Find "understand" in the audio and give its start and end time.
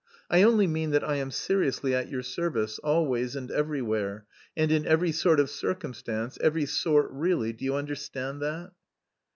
7.75-8.41